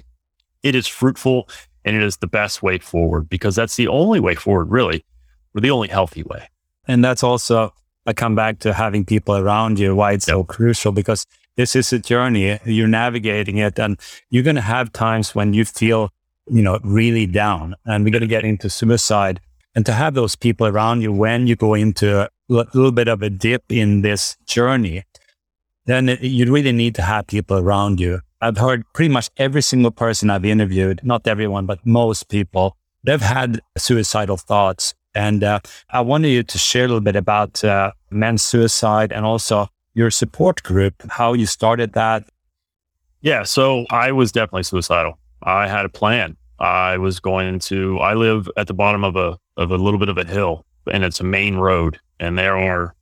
[0.62, 1.48] it is fruitful
[1.84, 5.04] and it is the best way forward because that's the only way forward, really,
[5.54, 6.48] or the only healthy way.
[6.86, 7.72] And that's also
[8.06, 10.34] I come back to having people around you, why it's yep.
[10.34, 12.58] so crucial because this is a journey.
[12.64, 16.10] You're navigating it and you're going to have times when you feel,
[16.48, 19.40] you know, really down and we're going to get into suicide
[19.74, 23.30] and to have those people around you when you go into little bit of a
[23.30, 25.04] dip in this journey,
[25.86, 28.20] then it, you really need to have people around you.
[28.40, 33.20] I've heard pretty much every single person I've interviewed, not everyone, but most people, they've
[33.20, 37.92] had suicidal thoughts and uh, I wanted you to share a little bit about uh,
[38.10, 42.24] men's suicide and also your support group, how you started that.
[43.20, 45.18] Yeah, so I was definitely suicidal.
[45.42, 46.36] I had a plan.
[46.58, 47.98] I was going to.
[48.00, 51.04] I live at the bottom of a of a little bit of a hill, and
[51.04, 52.94] it's a main road, and there are,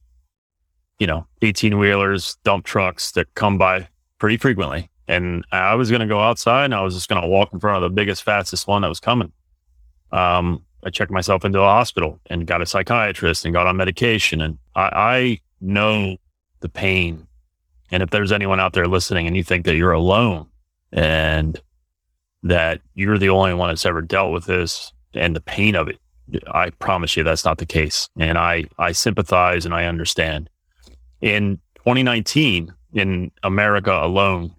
[0.98, 4.88] you know, eighteen wheelers, dump trucks that come by pretty frequently.
[5.08, 7.60] And I was going to go outside, and I was just going to walk in
[7.60, 9.32] front of the biggest, fastest one that was coming.
[10.12, 14.40] Um, I checked myself into a hospital and got a psychiatrist and got on medication.
[14.40, 16.16] And I, I know
[16.60, 17.26] the pain.
[17.90, 20.46] And if there's anyone out there listening and you think that you're alone
[20.92, 21.60] and
[22.42, 25.98] that you're the only one that's ever dealt with this and the pain of it,
[26.50, 28.08] I promise you that's not the case.
[28.18, 30.48] And I, I sympathize and I understand.
[31.20, 34.54] In 2019, in America alone,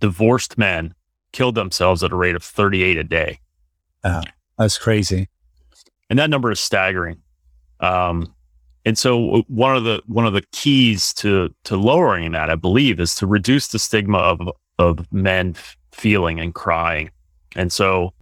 [0.00, 0.94] divorced men
[1.32, 3.40] killed themselves at a rate of 38 a day.
[4.58, 5.28] That's crazy.
[6.10, 7.22] And that number is staggering.
[7.80, 8.34] Um,
[8.84, 13.00] and so one of the one of the keys to to lowering that, I believe,
[13.00, 14.40] is to reduce the stigma of
[14.78, 15.54] of men
[15.92, 17.10] feeling and crying.
[17.56, 18.12] And so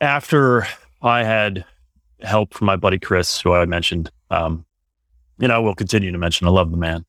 [0.00, 0.66] after
[1.02, 1.64] I had
[2.20, 4.64] help from my buddy Chris, who I mentioned, um,
[5.40, 7.04] and I will continue to mention, I love the man.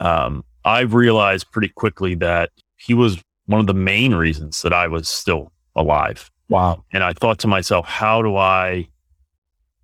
[0.00, 4.86] Um, I realized pretty quickly that he was one of the main reasons that I
[4.86, 6.30] was still alive.
[6.48, 6.84] Wow.
[6.92, 8.88] And I thought to myself, how do I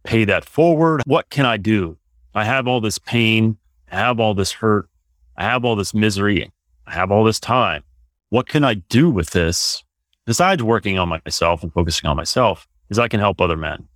[0.04, 1.02] pay that forward?
[1.06, 1.98] What can I do?
[2.34, 3.58] I have all this pain.
[3.90, 4.88] I have all this hurt.
[5.36, 6.50] I have all this misery.
[6.86, 7.82] I have all this time.
[8.30, 9.82] What can I do with this
[10.26, 13.88] besides working on myself and focusing on myself is I can help other men.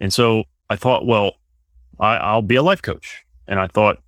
[0.00, 1.32] And so I thought, well,
[2.00, 3.24] I, will be a life coach.
[3.46, 3.98] And I thought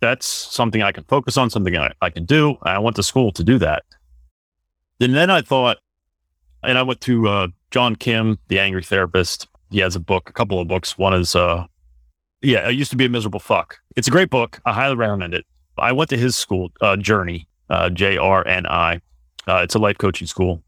[0.00, 2.56] that's something I can focus on, something I, I can do.
[2.62, 3.84] I went to school to do that.
[5.00, 5.78] And then I thought,
[6.62, 9.48] and I went to uh, John Kim, the angry therapist.
[9.70, 10.98] He has a book, a couple of books.
[10.98, 11.64] One is, uh,
[12.42, 13.78] yeah, I used to be a miserable fuck.
[13.96, 14.60] It's a great book.
[14.64, 15.44] I highly recommend it.
[15.78, 19.00] I went to his school, uh, Journey, uh, J R N I.
[19.46, 20.62] Uh, it's a life coaching school.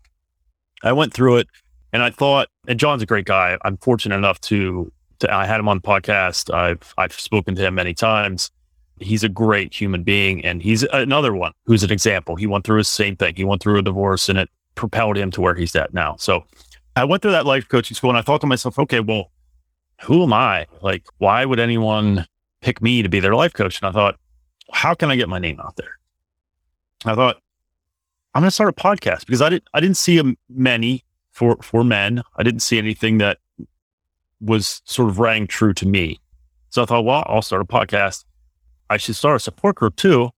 [0.83, 1.49] I went through it
[1.93, 3.59] and I thought, and John's a great guy.
[3.63, 6.53] I'm fortunate enough to, to I had him on the podcast.
[6.53, 8.51] I've, I've spoken to him many times.
[9.01, 10.45] He's a great human being.
[10.45, 12.37] And he's another one who's an example.
[12.37, 13.35] He went through the same thing.
[13.35, 16.17] He went through a divorce and it propelled him to where he's at now.
[16.19, 16.45] So
[16.97, 19.31] I went through that life coaching school and I thought to myself, okay, well,
[20.03, 20.67] who am I?
[20.83, 22.27] Like, why would anyone
[22.61, 23.81] pick me to be their life coach?
[23.81, 24.17] And I thought,
[24.73, 25.99] how can I get my name out there?
[27.05, 27.37] I thought,
[28.35, 31.05] I'm going to start a podcast because I didn't, I didn't see many
[31.41, 32.23] for, for men.
[32.37, 33.39] I didn't see anything that
[34.43, 36.21] was sort of rang true to me.
[36.69, 38.27] So I thought, well, I'll start a podcast.
[38.91, 40.29] I should start a support group too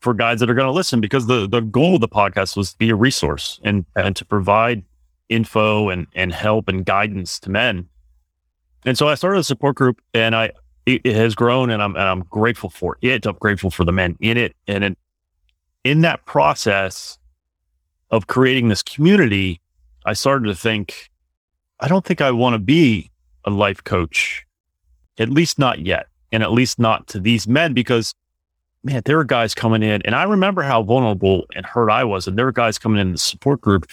[0.00, 2.72] for guys that are going to listen because the, the goal of the podcast was
[2.72, 4.82] to be a resource and, and to provide
[5.28, 7.88] info and, and help and guidance to men.
[8.84, 10.50] And so I started a support group and I,
[10.86, 13.26] it, it has grown and I'm, and I'm grateful for it.
[13.26, 14.56] I'm grateful for the men in it.
[14.66, 14.96] And in,
[15.84, 17.16] in that process
[18.10, 19.60] of creating this community,
[20.06, 21.10] I started to think,
[21.80, 23.10] I don't think I want to be
[23.44, 24.46] a life coach,
[25.18, 26.06] at least not yet.
[26.32, 28.14] And at least not to these men because
[28.82, 32.26] man, there were guys coming in and I remember how vulnerable and hurt I was.
[32.26, 33.86] And there were guys coming in the support group,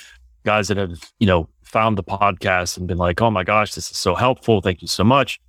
[0.44, 3.90] guys that have, you know, found the podcast and been like, oh my gosh, this
[3.90, 4.62] is so helpful.
[4.62, 5.40] Thank you so much.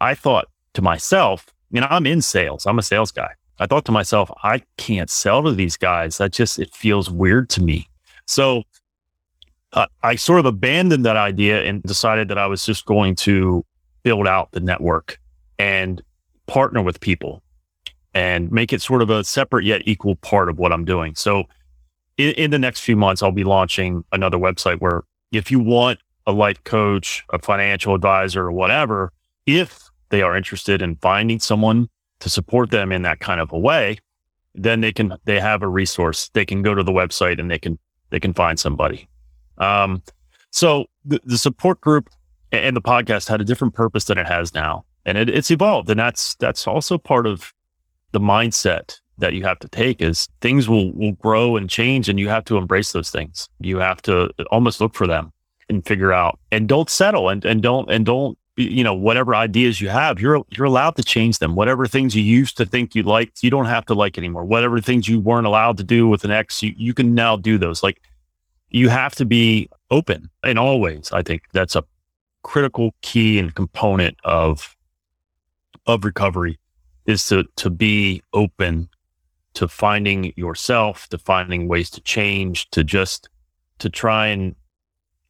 [0.00, 2.66] I thought to myself, you know, I'm in sales.
[2.66, 3.32] I'm a sales guy.
[3.58, 6.18] I thought to myself, I can't sell to these guys.
[6.18, 7.88] That just, it feels weird to me.
[8.26, 8.62] So
[9.72, 13.64] uh, I sort of abandoned that idea and decided that I was just going to
[14.02, 15.18] build out the network
[15.58, 16.02] and
[16.46, 17.42] partner with people
[18.14, 21.14] and make it sort of a separate yet equal part of what I'm doing.
[21.14, 21.44] So
[22.16, 25.02] in, in the next few months, I'll be launching another website where
[25.32, 29.12] if you want a life coach, a financial advisor, or whatever,
[29.46, 31.88] if they are interested in finding someone
[32.20, 33.98] to support them in that kind of a way,
[34.54, 36.30] then they can they have a resource.
[36.32, 37.78] They can go to the website and they can
[38.10, 39.08] they can find somebody.
[39.58, 40.02] Um,
[40.50, 42.08] so the, the support group
[42.52, 45.90] and the podcast had a different purpose than it has now, and it, it's evolved,
[45.90, 47.52] and that's that's also part of
[48.12, 50.00] the mindset that you have to take.
[50.00, 53.48] Is things will will grow and change, and you have to embrace those things.
[53.60, 55.32] You have to almost look for them
[55.68, 59.80] and figure out, and don't settle, and and don't and don't you know whatever ideas
[59.80, 63.04] you have you're you're allowed to change them whatever things you used to think you
[63.04, 66.24] liked you don't have to like anymore whatever things you weren't allowed to do with
[66.24, 68.02] an ex you, you can now do those like
[68.70, 71.10] you have to be open in all ways.
[71.12, 71.84] I think that's a
[72.42, 74.76] critical key and component of
[75.86, 76.58] of recovery
[77.06, 78.88] is to to be open
[79.54, 83.28] to finding yourself, to finding ways to change, to just
[83.78, 84.54] to try and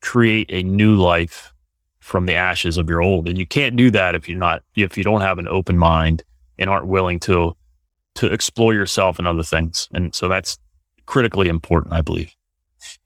[0.01, 1.53] create a new life
[2.01, 3.29] from the ashes of your old.
[3.29, 6.23] And you can't do that if you're not if you don't have an open mind
[6.59, 7.57] and aren't willing to
[8.17, 9.89] to explore yourself and other things.
[9.93, 10.59] And so that's
[11.07, 12.35] critically important, I believe.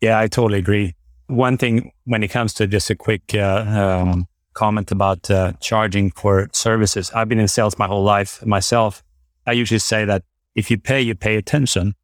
[0.00, 0.94] Yeah, I totally agree.
[1.28, 6.10] One thing when it comes to just a quick uh, um, comment about uh, charging
[6.10, 9.02] for services, I've been in sales my whole life myself.
[9.46, 10.22] I usually say that
[10.54, 11.94] if you pay, you pay attention.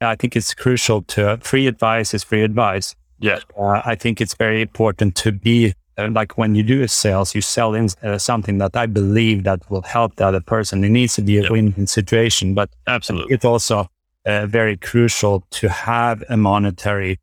[0.00, 2.94] I think it's crucial to free advice is free advice.
[3.20, 3.38] Yeah.
[3.58, 7.34] Uh, I think it's very important to be uh, like when you do a sales,
[7.34, 10.82] you sell in uh, something that I believe that will help the other person.
[10.84, 11.50] It needs to be a yep.
[11.50, 13.88] win-win situation, but absolutely, it's also
[14.26, 17.20] uh, very crucial to have a monetary.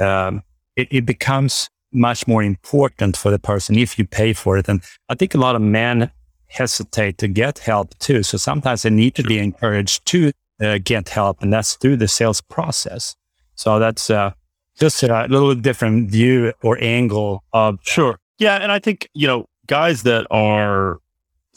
[0.00, 0.42] Um,
[0.76, 4.68] it, it, becomes much more important for the person if you pay for it.
[4.68, 6.10] And I think a lot of men
[6.46, 8.22] hesitate to get help too.
[8.22, 12.08] So sometimes they need to be encouraged to uh, get help, and that's through the
[12.08, 13.16] sales process.
[13.54, 14.32] So that's uh,
[14.78, 17.78] just a little different view or angle of.
[17.82, 18.18] Sure.
[18.38, 18.56] Yeah.
[18.56, 20.98] And I think, you know, guys that are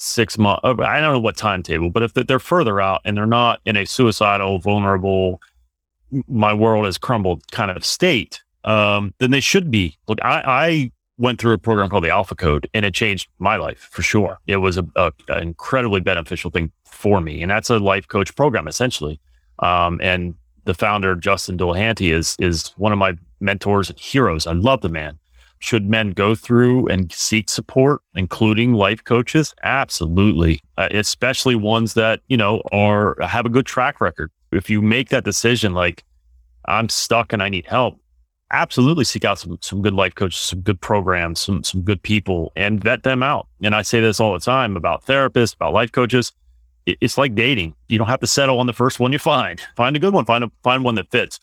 [0.04, 0.62] six months.
[0.64, 3.78] Uh, I don't know what timetable, but if they're further out and they're not in
[3.78, 5.42] a suicidal, vulnerable,
[6.28, 9.98] my world has crumbled kind of state, um, then they should be.
[10.08, 13.56] Look, I, I, went through a program called the Alpha Code, and it changed my
[13.56, 14.40] life for sure.
[14.48, 18.36] It was a, a an incredibly beneficial thing for me, and that's a life coach
[18.36, 19.20] program essentially.
[19.60, 20.34] Um, and
[20.66, 24.48] the founder Justin Dulahanty is is one of my mentors and heroes.
[24.48, 25.20] I love the man
[25.64, 29.56] should men go through and seek support, including life coaches?
[29.64, 34.30] Absolutely, uh, especially ones that you know are have a good track record.
[34.52, 36.04] If you make that decision, like
[36.66, 37.98] I'm stuck and I need help,
[38.52, 42.52] absolutely seek out some some good life coaches, some good programs, some some good people,
[42.58, 43.48] and vet them out.
[43.62, 46.34] And I say this all the time about therapists, about life coaches.
[46.86, 47.74] it's like dating.
[47.88, 49.62] You don't have to settle on the first one you find.
[49.78, 50.26] Find a good one.
[50.26, 51.40] Find a find one that fits.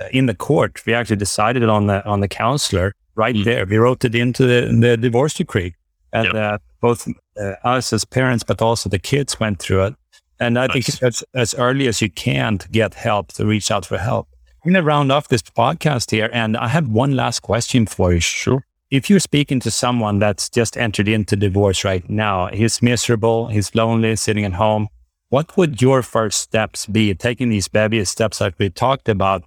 [0.00, 3.44] Uh, in the court, we actually decided on the on the counselor right mm.
[3.44, 3.66] there.
[3.66, 5.74] We wrote it into the, the divorce decree.
[6.12, 6.34] And yep.
[6.34, 7.08] uh, both
[7.40, 9.94] uh, us as parents, but also the kids went through it.
[10.38, 10.86] And I nice.
[10.86, 14.28] think as, as early as you can to get help, to reach out for help.
[14.64, 16.30] I'm going to round off this podcast here.
[16.32, 18.20] And I have one last question for you.
[18.20, 18.64] Sure.
[18.90, 23.74] If you're speaking to someone that's just entered into divorce right now, he's miserable, he's
[23.74, 24.88] lonely, sitting at home,
[25.30, 29.42] what would your first steps be taking these baby steps like we talked about?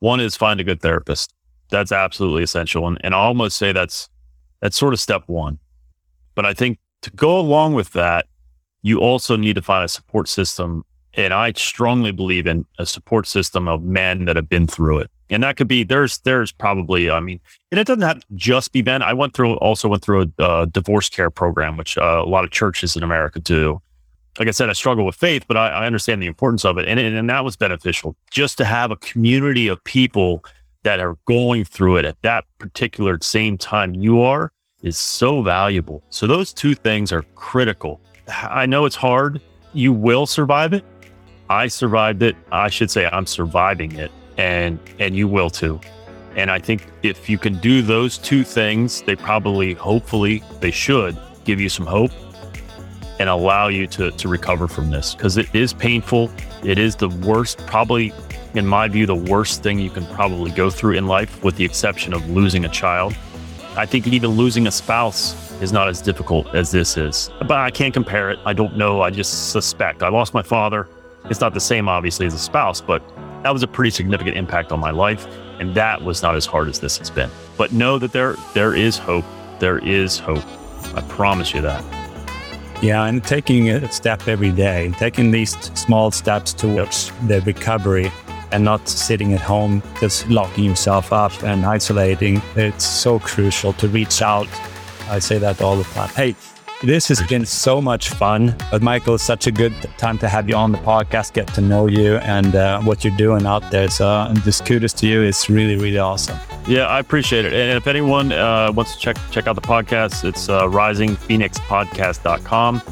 [0.00, 1.32] One is find a good therapist
[1.72, 2.86] that's absolutely essential.
[2.86, 4.08] And, and I almost say that's,
[4.60, 5.58] that's sort of step one.
[6.36, 8.26] But I think to go along with that,
[8.82, 10.84] you also need to find a support system.
[11.14, 15.10] And I strongly believe in a support system of men that have been through it
[15.32, 18.72] And that could be there's there's probably I mean, and it doesn't have to just
[18.72, 19.02] be men.
[19.02, 22.50] I went through also went through a divorce care program, which uh, a lot of
[22.50, 23.80] churches in America do.
[24.38, 26.86] Like I said, I struggle with faith, but I, I understand the importance of it,
[26.86, 30.44] and and that was beneficial just to have a community of people
[30.82, 34.52] that are going through it at that particular same time you are
[34.82, 36.02] is so valuable.
[36.10, 38.00] So those two things are critical.
[38.28, 39.40] I know it's hard.
[39.72, 40.84] You will survive it.
[41.48, 42.36] I survived it.
[42.50, 45.80] I should say I'm surviving it and and you will too.
[46.34, 51.16] And I think if you can do those two things, they probably hopefully they should
[51.44, 52.10] give you some hope
[53.20, 56.30] and allow you to to recover from this because it is painful.
[56.64, 58.12] It is the worst probably
[58.54, 61.64] in my view the worst thing you can probably go through in life with the
[61.64, 63.14] exception of losing a child
[63.74, 67.30] I think even losing a spouse is not as difficult as this is.
[67.38, 68.38] But I can't compare it.
[68.44, 69.00] I don't know.
[69.00, 70.02] I just suspect.
[70.02, 70.88] I lost my father.
[71.30, 73.02] It's not the same, obviously, as a spouse, but
[73.42, 75.26] that was a pretty significant impact on my life.
[75.58, 77.30] And that was not as hard as this has been.
[77.56, 79.24] But know that there there is hope.
[79.58, 80.44] There is hope.
[80.94, 81.82] I promise you that.
[82.82, 88.12] Yeah, and taking a step every day, taking these small steps towards the recovery
[88.52, 92.42] and not sitting at home, just locking yourself up and isolating.
[92.56, 94.48] It's so crucial to reach out.
[95.08, 96.08] I say that all the time.
[96.10, 96.34] Hey,
[96.82, 98.54] this has been so much fun.
[98.70, 101.60] But Michael, it's such a good time to have you on the podcast, get to
[101.60, 103.88] know you and uh, what you're doing out there.
[103.88, 105.22] So just kudos to you.
[105.22, 106.36] It's really, really awesome.
[106.66, 107.52] Yeah, I appreciate it.
[107.52, 112.82] And if anyone uh, wants to check check out the podcast, it's uh, risingphoenixpodcast.com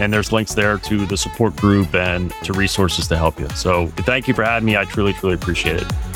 [0.00, 3.48] and there's links there to the support group and to resources to help you.
[3.50, 4.76] So thank you for having me.
[4.76, 6.07] I truly, truly appreciate it.